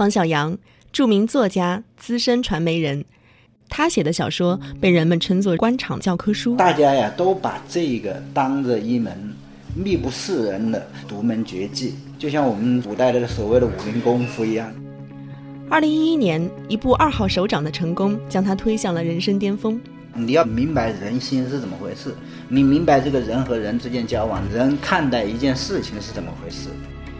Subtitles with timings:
[0.00, 0.56] 黄小阳，
[0.92, 3.04] 著名作家、资深传媒人，
[3.68, 6.56] 他写的小说被人们称作官场教科书。
[6.56, 9.14] 大家呀，都把这个当着一门
[9.76, 14.72] 秘不示人的独门绝技，就像我们古代的所谓的武林功夫一样。
[15.68, 19.78] 二零一一年，一部《二号首长》的成功，将他推向了人生巅峰。
[20.14, 22.14] 你要明白人心是怎么回事，
[22.48, 26.70] 你明白这个人和人之间交往，人看待一件事情是怎么回事。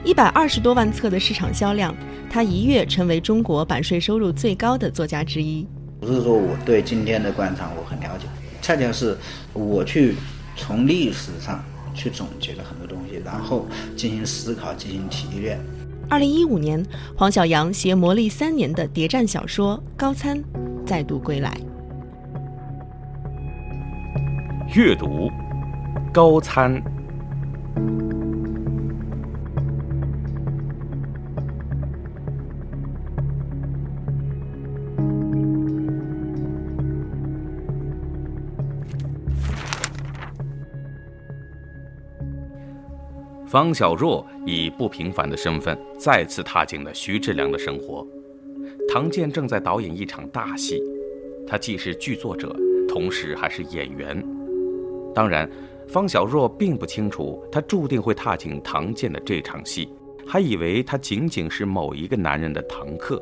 [0.05, 1.95] 一百二十多万册的市场销量，
[2.31, 5.67] 他一跃成为中国版税收入最高的作家之一。
[6.01, 8.27] 不是说我对今天的官场我很了解，
[8.63, 9.17] 恰恰是
[9.53, 10.17] 我去
[10.57, 11.63] 从历史上
[11.95, 15.61] 去总结了很多东西，然后进行思考，进行提炼。
[16.09, 20.39] 二零一五年，黄晓阳携磨砺三年的谍战小说《高参》
[20.87, 21.55] 再度归来。
[24.75, 25.31] 阅读，
[26.13, 26.83] 高参。
[43.51, 48.07] 方小若以不平凡的身份再次踏进了徐志良的生活。
[48.89, 50.81] 唐健正在导演一场大戏，
[51.49, 52.55] 他既是剧作者，
[52.89, 54.25] 同时还是演员。
[55.13, 55.51] 当然，
[55.89, 59.89] 方小若并不清楚他注定会踏进唐健的这场戏，
[60.25, 63.21] 还以为他仅仅是某一个男人的堂客。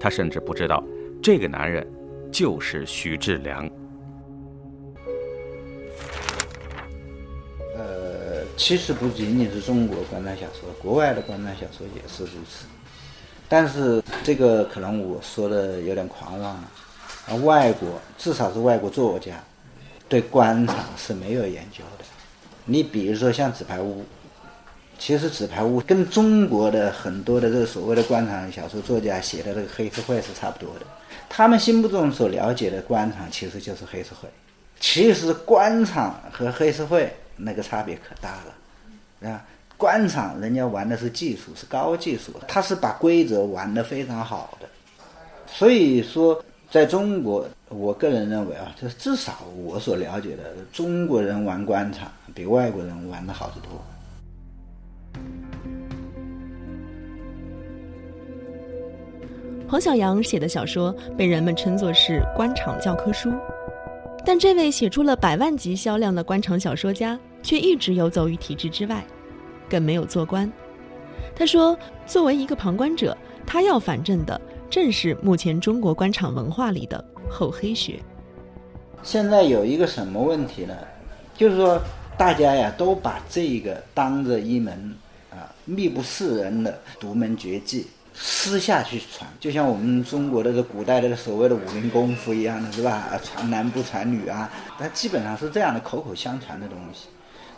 [0.00, 0.82] 他甚至不知道，
[1.22, 1.88] 这个男人
[2.32, 3.70] 就是徐志良。
[8.60, 12.66] 其实不仅仅是中国官场小说，国外的官场小说也是如此。
[13.48, 16.70] 但是这个可能我说的有点狂妄了。
[17.26, 17.88] 啊，外国
[18.18, 19.42] 至少是外国作家
[20.10, 22.04] 对官场是没有研究的。
[22.66, 24.02] 你比如说像《纸牌屋》，
[24.98, 30.84] 其实《纸牌屋》跟中国的很多的这个所谓的官场小说作家写的这个黑社会是差不多的。
[31.30, 34.28] 他们心目中所了解的官场其实就是黑社会。
[34.78, 37.10] 其实官场和黑社会。
[37.42, 39.44] 那个差别可大了，啊，
[39.76, 44.68] 官场人家玩的是技术，是高技术，他是把规则玩得非常好的。
[45.46, 53.70] 所以说，在中国，我个人认为啊，就是至少我所了解的，中国人玩官场比外国人玩的好得多。
[59.68, 63.32] 黄小阳写的小说被人们称作是官场教科书，
[64.26, 67.18] 但这位写出了百万级销量的官场小说家。
[67.42, 69.04] 却一直游走于体制之外，
[69.68, 70.50] 更没有做官。
[71.34, 77.98] 他说：“作为一个旁观者，他要反正的正是目前中国官场文化里的厚黑学。
[79.02, 80.76] 现在有一个什么问题呢？
[81.34, 81.80] 就是说，
[82.18, 84.94] 大家呀都把这个当着一门
[85.30, 93.18] 啊秘不示人的独门绝技，私下去传，就像我们中国的这古代的所谓的武林功夫一样的是吧？
[93.22, 97.08] 传男不传女啊，它基本上是这样的口口相传的东西。”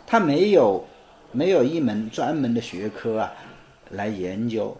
[0.05, 0.85] 他没有，
[1.31, 3.33] 没有一门专门的学科啊，
[3.91, 4.75] 来研究，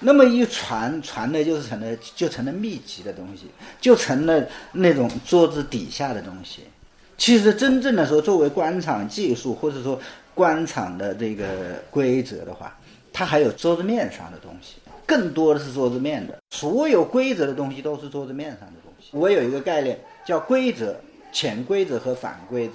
[0.00, 6.62] 那么一传传的，就是成了就成了秘籍的东西，就成了那种桌子底下的东西。
[7.16, 9.98] 其实真正的说，作为官场技术或者说
[10.34, 11.46] 官场的这个
[11.90, 12.76] 规则的话，
[13.12, 14.76] 它还有桌子面上的东西，
[15.06, 16.38] 更多的是桌子面的。
[16.50, 19.08] 所有规则的东西都是桌子面上的东西。
[19.12, 20.96] 我有一个概念叫规则、
[21.32, 22.74] 潜规则和反规则。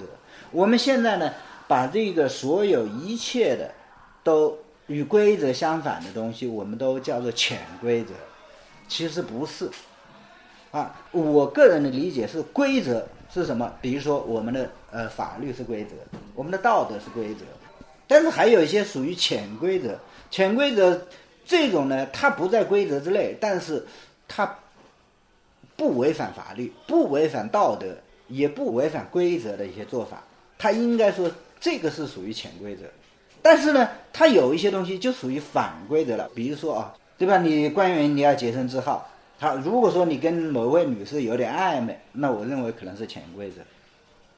[0.50, 1.30] 我们现在呢？
[1.68, 3.70] 把这个所有一切的，
[4.24, 4.56] 都
[4.86, 8.14] 与规则相反的东西，我们都叫做潜规则，
[8.88, 9.70] 其实不是。
[10.70, 13.70] 啊，我个人的理解是规则是什么？
[13.82, 15.90] 比如说我们的呃法律是规则，
[16.34, 17.44] 我们的道德是规则，
[18.06, 19.98] 但是还有一些属于潜规则。
[20.30, 21.06] 潜规则
[21.44, 23.86] 这种呢，它不在规则之内，但是
[24.26, 24.58] 它
[25.76, 27.94] 不违反法律，不违反道德，
[28.28, 30.22] 也不违反规则的一些做法，
[30.56, 31.30] 它应该说。
[31.60, 32.84] 这个是属于潜规则，
[33.42, 36.28] 但是呢，它有一些东西就属于反规则了。
[36.34, 37.38] 比如说啊，对吧？
[37.38, 43.60] 你官员你要洁身自好，他如果说你跟某位女士有点暧昧，那我认为可能是潜规则。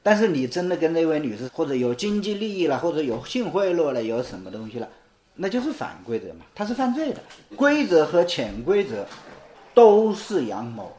[0.03, 4.89] 但是你真的跟那位女士或者有经济利益了，或者有性贿赂了，有什么东西了，
[5.35, 7.21] 那就是反规则嘛，它是犯罪的。
[7.55, 9.05] 规则和潜规则
[9.75, 10.91] 都是阳谋，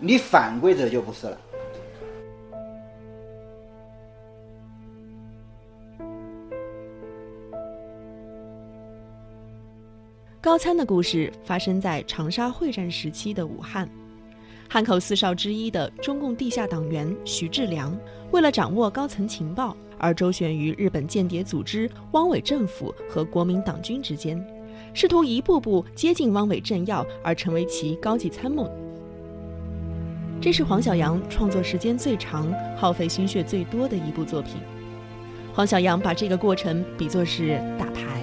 [0.00, 1.38] 你反规则就不是了。
[10.56, 13.86] 高参的故事发生在长沙会战时期的武汉。
[14.70, 17.94] 汉口四少之一的中共地下党员徐志良，
[18.30, 24.42] 为了掌握高层情报而周旋于日本间谍组织汪伪政府和国民党军之间，
[24.94, 28.66] 试图一步步接近汪伪政要而成为其高级参谋。
[30.40, 34.54] 这是黄小阳创作时间最长、耗费心血最多的一部作品。
[35.52, 38.15] 黄小阳把这个过程比作是打牌，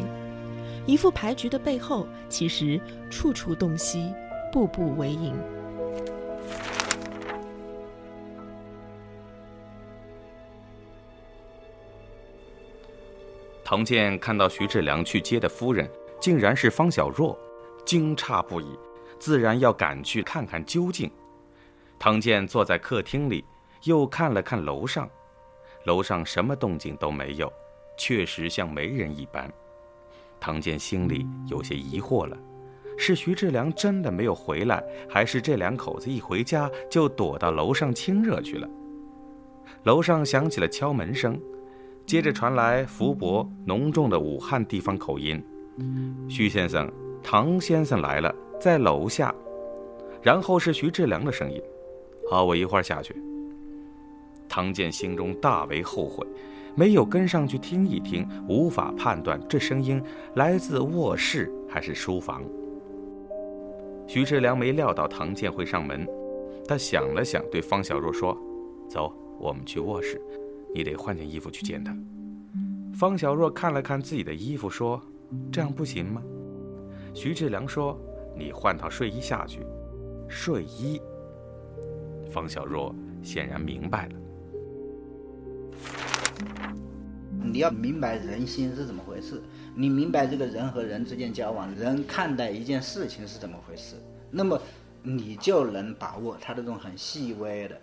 [0.86, 4.14] 一副牌局的背后，其实处处洞悉，
[4.52, 5.34] 步步为营。
[13.64, 15.90] 唐建看到徐志良去接的夫人
[16.20, 17.38] 竟然是方小若，
[17.86, 18.78] 惊诧不已，
[19.18, 21.10] 自然要赶去看看究竟。
[21.98, 23.44] 唐建坐在客厅里，
[23.86, 25.10] 又看了看楼上，
[25.86, 27.52] 楼上什么动静都没有，
[27.98, 29.50] 确实像没人一般。
[30.46, 32.38] 唐建心里有些疑惑了：
[32.98, 38.70] 是徐志良真的没有回来，还是这两口子一回家就躲到楼上亲热去了？
[39.84, 41.40] 楼上响起了敲门声。
[42.06, 45.42] 接着传来福伯浓重的武汉地方口音
[46.28, 46.92] ：“徐先生，
[47.24, 49.34] 唐先生来了，在楼下。”
[50.22, 51.62] 然后是徐志良的声音
[52.30, 53.16] ：“好，我一会儿下去。”
[54.50, 56.28] 唐建心中大为后悔，
[56.76, 60.02] 没有跟上去听一听，无法判断这声音
[60.36, 62.44] 来自卧室还是书房。
[64.08, 66.08] 徐志良没料到唐建会上门，
[66.68, 68.38] 他想了想，对方小若说
[68.90, 70.22] ：“走，我们去卧室。”
[70.76, 71.96] 你得换件衣服去见他。
[72.94, 75.00] 方小若看了看自己的衣服，说
[75.52, 76.22] ：“这样不行吗？”
[77.14, 77.96] 徐志良说
[78.36, 79.60] ：“你换套睡衣下去。”
[80.28, 81.00] 睡衣。
[82.32, 84.16] 方小若显然明白了。
[87.44, 89.42] 你要明白人心是怎么回事，
[89.76, 93.96] 你明白这个人和人之间交往，人看待一件事情是怎么回事，
[94.32, 94.60] 那么
[95.02, 97.80] 你就能把握他这种很细微的。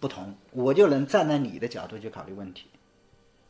[0.00, 2.66] 不同，我就能站在你的角度去考虑问题，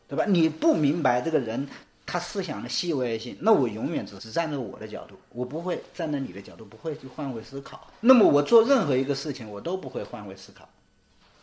[0.06, 0.24] 对吧？
[0.24, 1.66] 你不明白这个人
[2.06, 7.88] 他思想的细微性，那我永远只是站在我的角度，我不会站在你的角度，不会去换位思考。
[8.00, 10.68] 那么我做任何一个事情，我都不会换位思考。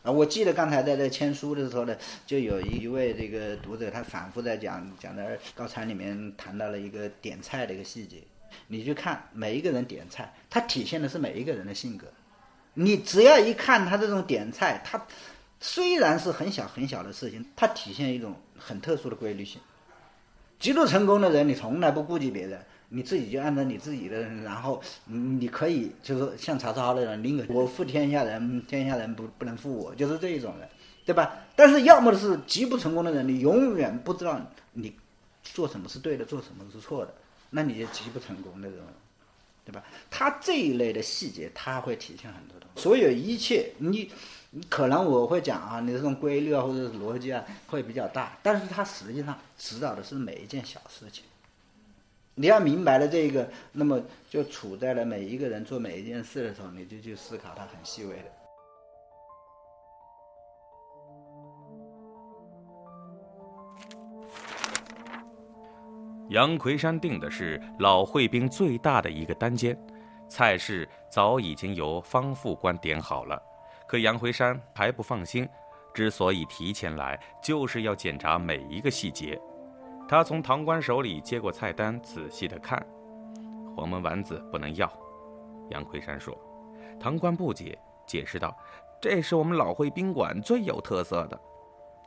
[0.04, 1.96] 啊，我记得刚才在这签书的时候呢，
[2.26, 8.18] 就有一位这个读者，他反复在讲讲的高餐里面谈到了一个点菜的一个细节，
[8.68, 12.08] 你去看每一个人点菜，它体现的是每一个人的性格。
[12.74, 15.06] 你只要一看他这种点菜，他
[15.60, 19.62] 虽然是很小很小的事情，它体现一种很特殊的规律性。
[20.58, 22.60] 极度成功的人，你从来不顾及别人，
[22.94, 30.70] 你自己就按照你自己的，然后你可以就是像曹操那种，宁可我负天下人，天下人不不能负我，就是这一种人，
[31.06, 31.34] 对吧？
[31.56, 34.40] 但是要么是极不成功的人，你永远不知道
[34.74, 34.94] 你
[35.42, 37.14] 做什么是对的，做什么是错的，
[37.50, 38.86] 那你就极不成功的这种。
[39.64, 39.84] 对吧？
[40.10, 42.82] 他这一类的细节，他会体现很多东西。
[42.82, 44.12] 所有一切，你，
[44.68, 48.36] 可能我会讲啊，你这种规律啊，或者逻辑啊，会比较大。
[48.42, 51.24] 但是他实际上指导的是每一件小事情。
[52.42, 58.24] 你要明白了这个，那么就处在了每一个人做每一件事的时候，你就去思考它很细微的。
[66.32, 69.78] 杨奎山订的是老会兵最大的一个单间，
[70.28, 73.40] 菜式早已经由方副官点好了。
[73.88, 75.48] 可杨奎山还不放心，
[75.94, 79.40] 之所以提前来，就是要检查每一个细节。
[80.12, 82.86] 他从堂官手里接过菜单，仔细的看。
[83.78, 84.92] 黄焖丸子不能要，
[85.70, 86.38] 杨奎山说。
[87.00, 88.54] 堂官不解，解释道
[89.00, 91.42] ：“这是我们老会宾馆最有特色的。”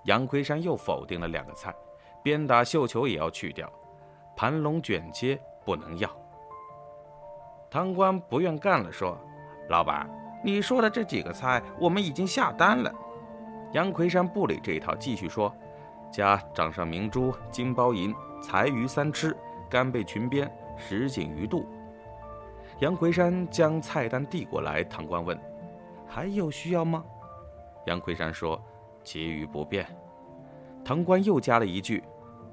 [0.05, 1.75] 杨奎山又否定了两个菜，
[2.23, 3.73] 鞭打绣球也要去掉。
[4.37, 6.11] 盘龙卷街不能要。
[7.71, 9.19] 堂官不愿干了，说
[9.71, 10.07] ：“老板，
[10.45, 12.93] 你说的这几个菜我们已经下单了。”
[13.73, 15.51] 杨奎山不理这一套，继续说
[16.15, 19.37] ：“加掌上明珠、金包银、财鱼三吃、
[19.69, 21.67] 干贝裙边、什锦鱼肚。”
[22.79, 25.37] 杨奎山将菜单递过来，堂官问
[26.07, 27.05] ：“还有需要吗？”
[27.87, 28.63] 杨奎山说
[29.03, 29.85] ：“其余不变。”
[30.85, 32.05] 堂官又加了一句：“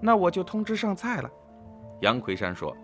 [0.01, 1.29] 那我就通知上菜了。”
[2.01, 2.75] 杨奎山说：“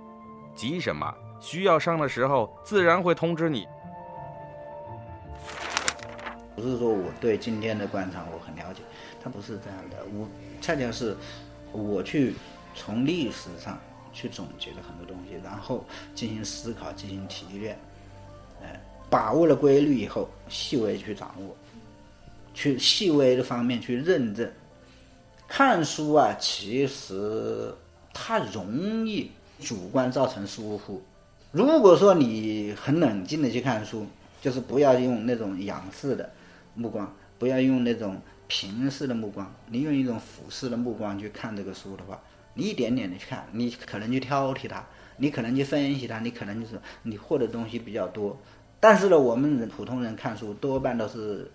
[0.53, 1.11] 急什么？
[1.39, 3.67] 需要上的时候自然会通知你。
[6.57, 8.81] 不是说我对今天的官场我很了解，
[9.23, 9.97] 他不是这样的。
[10.17, 10.27] 我
[10.59, 11.15] 恰恰是
[11.71, 12.33] 我去
[12.73, 13.79] 从历史上
[14.11, 15.85] 去总结了很多东西，然后
[16.15, 17.77] 进行思考，进行提炼，
[18.63, 21.55] 哎，把握了规律以后，细微去掌握，
[22.55, 24.51] 去细微的方面去认证。
[25.47, 27.71] 看书啊，其实
[28.11, 31.03] 它容易主观造成疏忽。
[31.51, 34.07] 如果说你很冷静的去看书，
[34.41, 36.27] 就是不要用那种仰视的
[36.77, 42.17] 目光，不要用那种平视的目光，你用一种俯视的目光去看这个书的话。
[42.53, 44.83] 你一点点的去看，你可能就挑剔它，
[45.17, 48.35] 你可能去分析它，你可能就是你获得东西比较多。
[48.79, 51.51] 但是呢，我们人普通人看书多半都是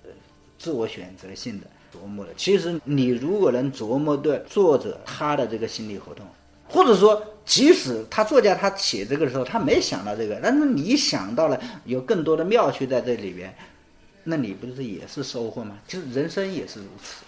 [0.59, 2.33] 自我选择性的琢磨的。
[2.37, 6.25] 其实你如果能琢磨对作者他的这个心理活动，
[6.69, 13.53] 或者说即使他作家他写这个的时候他没想到这个，但是你想到了有更多的妙趣在这里边，
[14.25, 15.79] 那你不是也是收获吗？
[15.87, 17.25] 就是人生也是如此。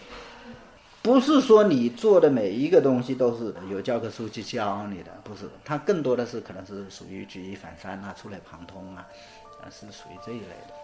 [1.03, 9.07] 不是说你做的每一个东西都是有教科书去教你的，不是，它更多的是可能是属于举一反三啊，触类旁通啊，
[9.61, 10.75] 啊，是属于这一类的。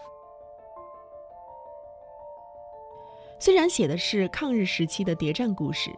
[3.39, 5.89] 虽然写的是抗日时期的谍战故事，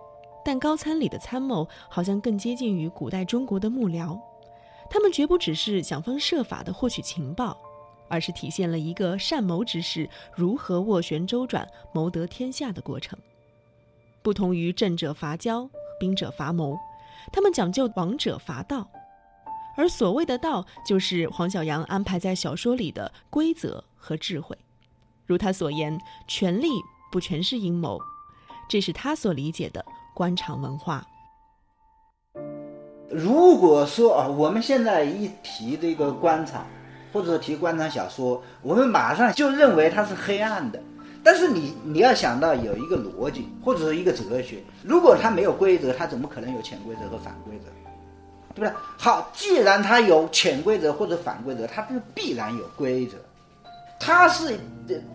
[0.46, 4.18] 但高参里的参谋好像更接近于古代中国的幕僚，
[4.90, 7.58] 他们绝不只是想方设法的获取情报，
[8.14, 13.18] 而是体现了一个善谋之士如何斡旋周转、谋得天下的过程。
[14.22, 15.68] 不同于政者伐交，
[16.00, 16.78] 兵者伐谋，
[17.32, 18.88] 他们讲究王者伐道，
[19.76, 24.56] 而所谓的道，就是黄小阳安排在小说里的规则和智慧。
[25.26, 26.70] 如他所言，权力
[27.12, 28.00] 不全是阴谋，
[28.70, 31.04] 这是他所理解的官场文化。
[33.10, 36.68] 如果说啊，我们现在一提这个官场，
[37.14, 40.82] 或者提官场小说，我们马上就认为它是黑暗的。
[41.24, 47.66] 但是你你要想到有一个逻辑或者是一个哲学，如果它没有规则，它怎么可能有潜规则和反规则，
[48.54, 48.74] 对不对？
[48.98, 53.16] 好，既然它有潜规则或者反规则，它就必然有规则，
[54.00, 54.60] 它是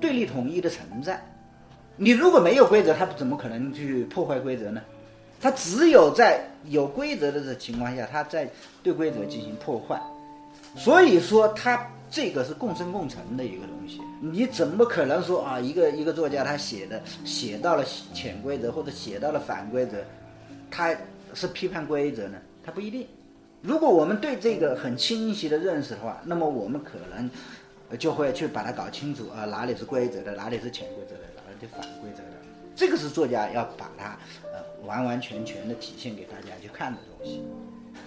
[0.01, 1.23] 对立统一的存在。
[1.97, 4.81] 你如果没有规则，它怎么可能去破坏规则呢？
[5.41, 8.49] 它只有在有规则的情况下，它在
[8.83, 10.01] 对规则进行破坏。
[10.79, 11.87] 所以说它。
[12.11, 15.61] 这个是共生共存的一个东西，你怎么可能说啊？
[15.61, 19.99] 一个一个作家他写的写到了潜规则或者写到了反规则，
[20.71, 20.97] 他
[21.35, 22.39] 是批判规则呢？
[22.65, 23.07] 他不一定。
[23.61, 32.39] 如果我们对这个很清晰的认识的话，那么我们可能就会去把它搞清楚啊，哪里是规则的，哪里是潜规则的，哪里是反规则的。
[32.75, 37.43] 这个是作家要把它呃完完全全的体现给大家去看的东西。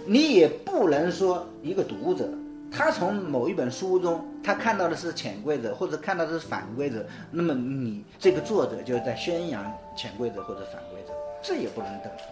[0.07, 2.27] 你也不能说一个读者。
[2.73, 9.61] 他从某一本书中，他看到的是潜规则，或者看到的是反规则，那么你这个作者就在宣扬
[9.95, 11.13] 潜规则或者反规则，
[11.43, 12.27] 这也不能等同。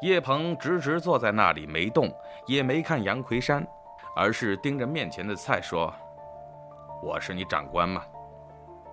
[0.00, 2.08] 叶鹏直直坐在那里没动，
[2.46, 3.66] 也没看杨奎山，
[4.14, 5.92] 而是盯着面前的菜说
[7.02, 8.04] ：“我是你长官吗？”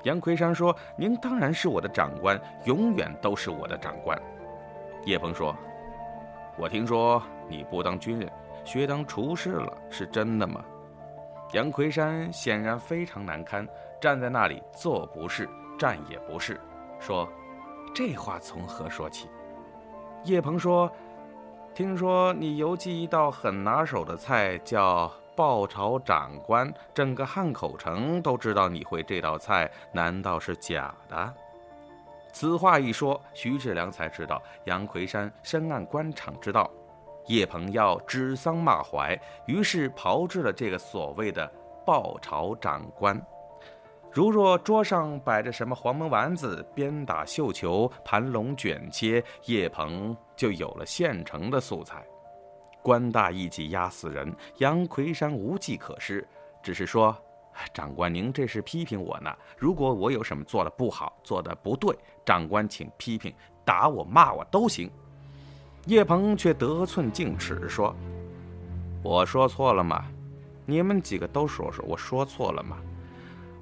[0.04, 4.20] 杨奎山说：“您当然是我的长官，永远都是我的长官。”
[5.06, 5.56] 叶鹏说。
[6.62, 8.32] 我听说你不当军人，
[8.64, 10.64] 学当厨师了，是真的吗？
[11.54, 13.68] 杨奎山显然非常难堪，
[14.00, 16.62] 站在那里坐不是，站也不是，
[17.00, 17.28] 说
[17.96, 19.28] ：“这话从何说起？”
[20.24, 20.88] 叶鹏说
[21.74, 31.34] ：“听说你邮寄一道很拿手的菜，叫爆炒长官，整个汉口城都知道你会这道菜，难道是假的？”
[32.34, 36.70] 此话一说，徐志良才知道杨奎山深谙官场之道。
[37.28, 41.50] 叶鹏要指桑骂槐，于是炮制了这个所谓的
[41.86, 43.22] “爆炒长官”。
[44.12, 52.04] 如若桌上摆着什么黄焖丸子、鞭打绣球、盘龙卷切，叶鹏就有了现成的素材。
[52.82, 56.28] 官大一级压死人，杨奎山无计可施，
[56.64, 57.16] 只是说。
[57.74, 59.32] 长官，您这是批评我呢？
[59.58, 63.34] 如果我有什么做的不好，做的不对，长官请批评，
[63.66, 64.90] 打我骂我都行。
[65.86, 67.96] 叶鹏却得寸进尺说
[69.04, 70.06] ：“我说错了吗？
[70.66, 72.78] 你们几个都说说，我说错了吗？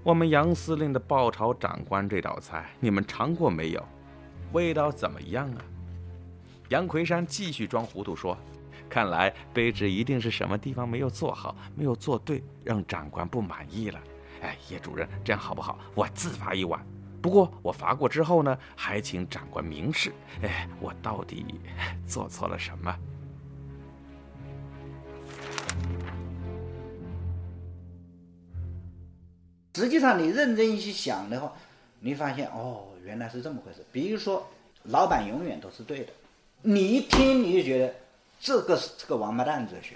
[0.04, 3.86] 我们杨司令的爆炒长官这道菜，你们尝过没有？
[4.52, 5.62] 味道怎么样啊？”
[6.70, 8.38] 杨奎山继续装糊涂说。
[8.90, 14.00] 看来卑职一定是什么地方没有做好，没有做对，让长官不满意了。
[14.42, 15.78] 哎，叶主任，这样好不好？
[15.94, 16.84] 我自罚一碗。
[17.22, 20.12] 不过我罚过之后呢，还请长官明示。
[20.42, 21.46] 哎，我到底
[22.08, 22.98] 做错了什么？
[29.76, 31.54] 实际上，你认真一去想的话，
[32.00, 33.86] 你发现哦，原来是这么回事。
[33.92, 34.46] 比如说，
[34.84, 36.14] 老板永远都是对的。
[36.62, 37.94] 你一听你就觉得
[38.40, 39.96] 这个是这个王八蛋哲学，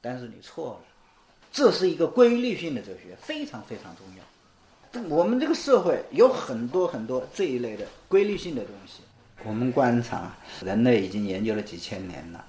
[0.00, 0.80] 但是你错了，
[1.52, 5.16] 这是一个规律性的哲学，非常非常重要。
[5.16, 9.02] 我们这个社会有很多很多这一类的规律性的东西。
[9.44, 12.44] 我们观察人类已经研究了几千年了，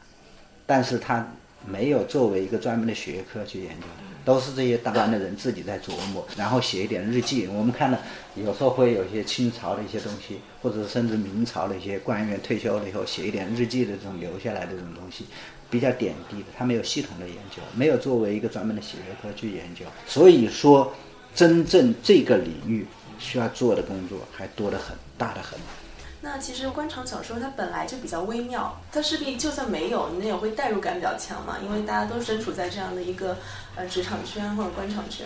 [0.66, 1.26] 但是他
[1.66, 3.88] 没有作为一个专门的学科去研究，
[4.24, 7.48] 都是这些当官的人自己在琢磨，然后写一点日记。
[7.48, 7.98] 我们看到
[8.36, 15.26] 有时候会有一些清朝的一些东西，或者甚至明朝的一些官员退休了以后写一点日记的这种留下来的这种东西，
[15.70, 19.86] 比较点滴的，他没有系统的研究，没有作为一个专门的学科去研究。
[20.08, 20.94] 所以说，
[21.34, 22.86] 真正这个领域
[23.20, 25.58] 需要做的工作还多得很，大得很。
[26.24, 33.36] 那其实官场小说它本来就比较微妙，它势必就算没有，你也会代入感比较强嘛，因为大家都身处在这样的一个
[33.76, 35.26] 呃职场圈或者官场圈。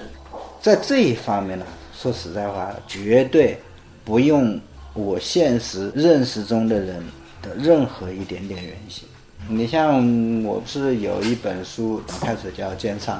[0.62, 3.60] 在这一方面呢，说实在话，绝对
[4.06, 4.58] 不用
[4.94, 7.04] 我现实认识中的人
[7.42, 9.06] 的任何一点点原型。
[9.50, 9.98] 你像
[10.46, 13.18] 我不是有一本书，开始叫《奸商》，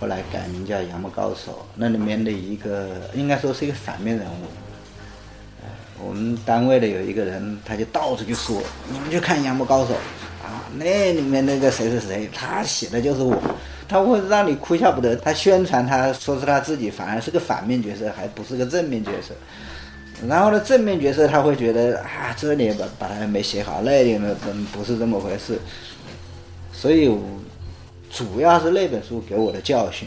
[0.00, 4.46] 后来改名叫《杨木高手》，那里面的一个应该说是一个反面人物。
[6.04, 8.62] 我们单位的有一个人，他就到处去说
[8.92, 9.92] ：“你们去看《杨木高手》
[10.46, 13.36] 啊，那里面那个谁谁谁，他写的就是我。”
[13.88, 15.16] 他会让你哭笑不得。
[15.16, 19.34] 他宣传他说是他自己，反而是个反面角色，还不是个正面角色。
[20.28, 24.36] 然后呢，正面角色他会觉得啊，这里把把他没写好，那里呢
[24.72, 25.58] 不是这么回事。
[26.70, 27.10] 所以，
[28.10, 30.06] 主要是那本书给我的教训，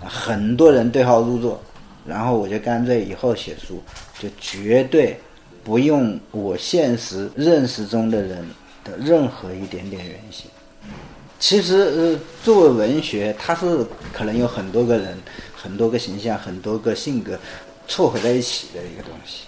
[0.00, 1.62] 很多人对号入座。
[2.06, 3.80] 然后我就干脆以后写书，
[4.18, 5.16] 就绝对
[5.62, 8.44] 不用我现实认识中的人
[8.84, 10.50] 的任何一点点原型。
[11.38, 15.18] 其实，呃，作为文学，它是可能有很多个人、
[15.54, 17.38] 很多个形象、很多个性格
[17.88, 19.46] 凑合在一起的一个东西。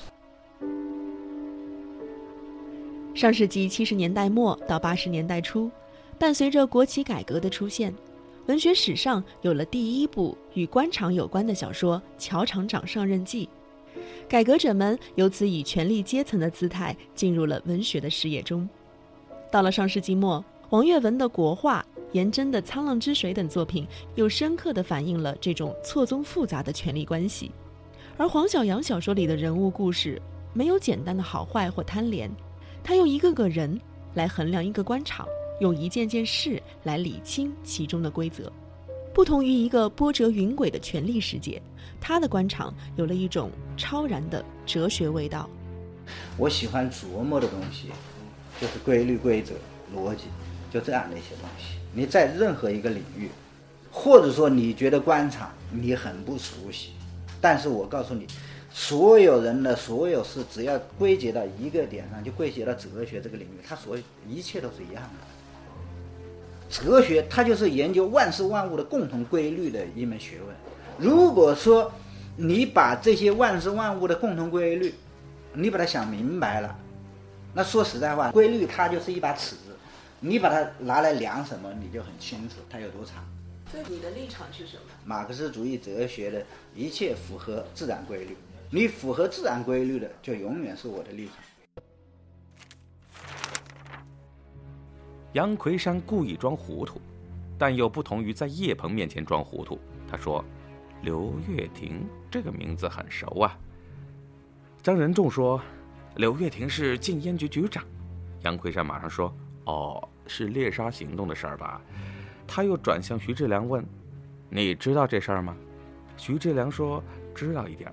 [3.15, 5.71] 上世纪七十年代末到八十年代初，
[6.19, 7.95] 伴随着国企改革的出现。
[8.47, 13.49] 文学史上有了第一部与官场有关的小说《乔厂长上任记》，
[14.29, 18.69] 改革者们由此以权力阶层的姿态进入了文学的视野中。
[19.51, 21.81] 到了上世纪末，王岳文的《国画》、
[22.13, 27.51] 颜真的《沧浪之水》等作品又深刻地反映了这种错综复杂的权力关系。
[28.19, 30.21] 而黄小阳小说里的人物故事
[30.53, 32.31] 没有简单的好坏或贪廉，
[32.83, 33.81] 他用一个个人
[34.13, 35.27] 来衡量一个官场。
[35.61, 38.53] 用一件件事来理清其中的规则，
[39.13, 41.63] 不同于一个波折云诡的权力世界，
[42.01, 45.49] 他的官场有了一种超然的哲学味道。
[46.37, 47.89] 我喜欢琢磨的东西，
[48.61, 49.55] 就是规律、规则、
[49.95, 50.25] 逻辑，
[50.73, 51.77] 就这样的一些东西。
[51.93, 53.29] 你在任何一个领域，
[53.91, 56.91] 或者说你觉得官场你很不熟悉，
[57.41, 58.27] 但是我告诉你，
[58.73, 65.34] 所有人的所有事，只要归结到一个点上，就归结到哲学这个领域，它所有一切都是一样的。
[66.75, 70.57] 哲学它就是研究万事万物的共同规律的一门学问。
[70.99, 71.93] 如果说
[72.37, 74.93] 你把这些万事万物的共同规律，
[75.53, 76.77] 你把它想明白了，
[77.53, 79.77] 那说实在话，规律它就是一把尺子，
[80.19, 83.25] 你把它拿来量什么，你就很清楚它有多长。
[83.71, 84.83] 所以你的立场是什么？
[85.05, 88.37] 马克思主义哲学的一切符合自然规律，
[88.71, 91.37] 你符合自然规律的，就永远是我的立场。
[95.35, 97.01] 杨奎山故意装糊涂，
[97.59, 99.81] 但又不同于在叶鹏面前装糊涂。
[100.09, 100.45] 他说
[101.03, 103.59] ：“刘月婷这个名字很熟啊。”
[104.81, 105.61] 张仁仲说
[106.15, 107.85] ：“刘月婷是禁烟局局长。”
[108.43, 109.35] 杨奎山马上说
[109.67, 111.83] ：“哦，是猎杀行动的事儿吧？”
[112.47, 113.85] 他又转向徐志良问
[114.49, 115.57] ：“你知道这事儿吗？”
[116.17, 117.03] 徐志良说
[117.35, 117.93] ：“知道一点。”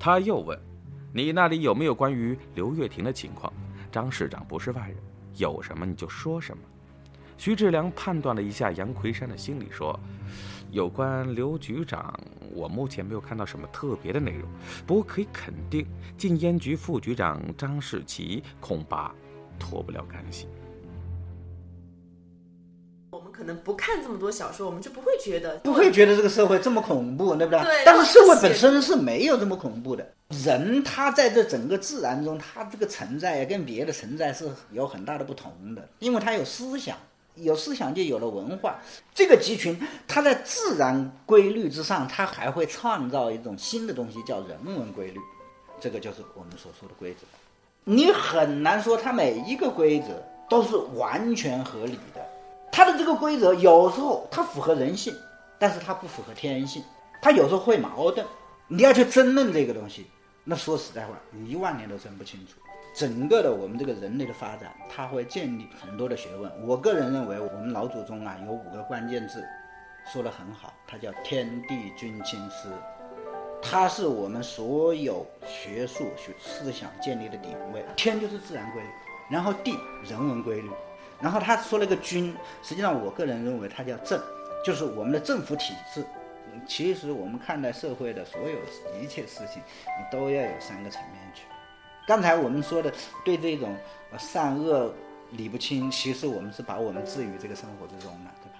[0.00, 0.58] 他又问
[1.12, 3.52] ：“你那里有没有关于刘月婷的情况？”
[3.92, 4.96] 张市长不是外人，
[5.36, 6.62] 有什么你就说什么。
[7.40, 9.98] 徐志良判断了一下杨奎山的心理，说
[10.72, 12.14] ：“有关刘局长，
[12.52, 14.42] 我目前没有看到什么特别的内容。
[14.86, 15.86] 不过可以肯定，
[16.18, 19.10] 禁烟局副局长张世奇恐怕
[19.58, 20.48] 脱不了干系。
[23.08, 27.62] 我们可能不看这么多小说，我们就不会觉得不会觉得这个社会这么恐怖，对不对？
[27.62, 27.84] 对。
[27.86, 30.06] 但是社会本身是没有这么恐怖的。
[30.28, 36.94] 人他在这整个自然中，他这个存在呀，跟别的存在是有很大的不同的，因为他有思想。”
[37.36, 38.78] 有思想就有了文化，
[39.14, 45.20] 这个集群它在自然规律之上，它还会创造一种新的东西，叫人文规律。
[45.80, 47.20] 这个就是我们所说的规则。
[47.84, 52.20] 你很难说它每一个规则都是完全合理的，
[52.70, 55.14] 它的这个规则有时候它符合人性，
[55.58, 56.84] 但是它不符合天性，
[57.22, 58.26] 它有时候会矛盾。
[58.68, 60.06] 你要去争论这个东西，
[60.44, 62.54] 那说实在话，你一万年都争不清楚。
[62.92, 66.50] 整个的我们这个人类的发展，它会建立很多的学问。
[66.66, 69.44] 我个人认为，我们老祖宗啊有五个关键字，
[70.12, 72.68] 说的很好，它叫天地君亲师，
[73.62, 77.84] 它是我们所有学术学思想建立的典位。
[77.96, 78.88] 天就是自然规律，
[79.30, 80.70] 然后地人文规律，
[81.20, 84.20] 然后他说了个君，实际上我个人认为它叫政，
[84.64, 86.04] 就是我们的政府体制。
[86.66, 88.58] 其实我们看待社会的所有
[89.00, 91.19] 一切事情，你都要有三个层面。
[92.10, 92.92] 刚才我们说的
[93.24, 93.76] 对这种
[94.18, 94.92] 善恶
[95.30, 98.58] 理不清，其实我们是把我们置于这个生活之中的，对吧？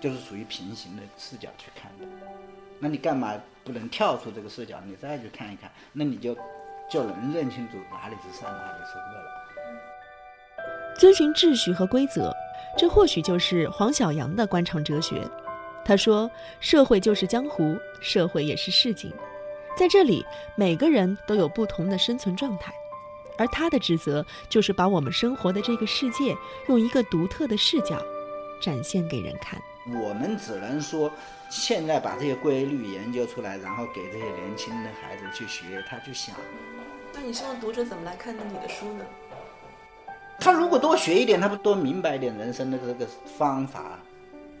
[0.00, 2.06] 就是属于平行的视角去看的。
[2.78, 3.34] 那你干嘛
[3.64, 5.68] 不能跳出这个视角，你再去看一看？
[5.92, 6.32] 那你就
[6.88, 10.94] 就能认清楚哪里是善，哪里是恶了。
[10.96, 12.32] 遵循秩序和规则，
[12.78, 15.28] 这或许就是黄小阳的官场哲学。
[15.84, 16.30] 他说
[16.62, 19.12] ：“社会就是江湖，社会也是市井，
[19.76, 22.72] 在这里，每个人都有不同的生存状态。”
[23.38, 26.36] 而他的职责就是把我们生活的这个世界
[26.68, 28.00] 用一个独特的视角
[28.60, 29.60] 展现给人看。
[29.86, 31.10] 我们只能说，
[31.50, 36.36] 现在把这些规律研究出来，然后给这些年轻的孩子去学，他去想。
[37.12, 39.04] 那你希望读者怎么来看待你的书呢？
[40.38, 43.98] 他如果多学一点，他不多明白一点人生的这个方法，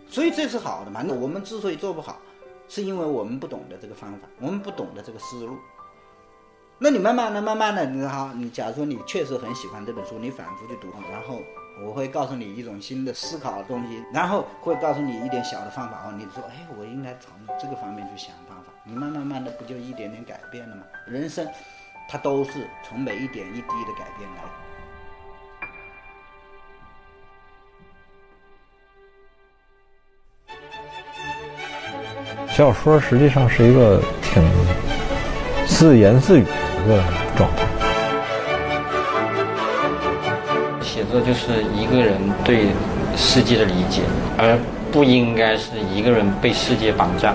[0.08, 1.02] 所以这是好的嘛。
[1.06, 2.20] 那我们之所以做不好，
[2.68, 5.56] 是因为我们不懂得这个方法，我们不懂得这个思路。
[6.82, 11.40] 那你慢慢的、慢慢的，你好，你假如说你确实很喜欢这本书，你反复去读，然后
[11.80, 20.82] 我会告诉你一种新的思考的东西，然后会告诉你一点小的方法哦，你说，哎，我应该从这个方面去想方法，你慢慢慢的不就一点点改变了吗？
[21.06, 21.46] 人生，
[22.08, 24.42] 它都是从每一点一滴的改变来。
[32.48, 34.42] 小说实际上是一个挺
[35.64, 36.44] 自言自语。
[36.84, 37.00] 一个
[37.36, 37.64] 状态。
[40.80, 42.66] 写作就是一个人对
[43.16, 44.02] 世界的理解，
[44.36, 44.58] 而
[44.90, 47.34] 不应该是一个人被世界绑架。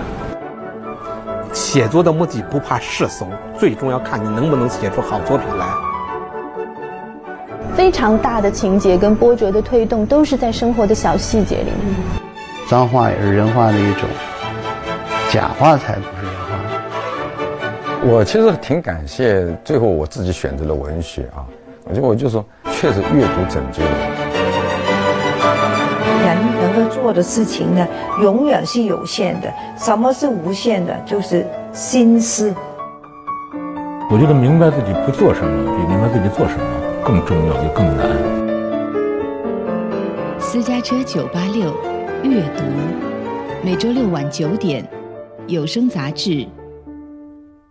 [1.54, 3.26] 写作的目的不怕世俗，
[3.58, 5.66] 最终要看你能不能写出好作品来。
[7.76, 11.96] 非常大的情节跟波折的推动，都是在生活的小细节里面。
[12.68, 14.04] 脏话也是人话的一种，
[15.32, 15.98] 假话才。
[18.10, 21.44] 我其实挺感谢，最后我自己选择了文学啊，
[21.84, 23.90] 我觉得我就说，确实阅读拯救了。
[26.24, 27.86] 人能够做的事情呢，
[28.22, 29.54] 永远是有限的。
[29.78, 30.98] 什么是无限的？
[31.06, 32.56] 就是心思。
[34.10, 36.64] 我觉得明白自己不做什么，比明白自己做什么
[37.04, 38.08] 更重要，也更难。
[40.40, 41.76] 私家车九八六
[42.24, 42.64] 阅读，
[43.62, 44.88] 每周六晚九点，
[45.48, 46.48] 有声杂志。